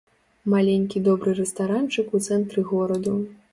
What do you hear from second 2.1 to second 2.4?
у